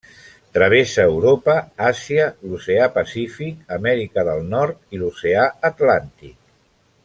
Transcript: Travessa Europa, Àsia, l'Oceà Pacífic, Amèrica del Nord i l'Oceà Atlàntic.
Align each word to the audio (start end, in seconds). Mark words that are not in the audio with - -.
Travessa 0.57 1.03
Europa, 1.09 1.53
Àsia, 1.89 2.25
l'Oceà 2.47 2.89
Pacífic, 2.97 3.61
Amèrica 3.77 4.25
del 4.31 4.43
Nord 4.55 4.97
i 4.99 5.03
l'Oceà 5.03 5.45
Atlàntic. 5.71 6.37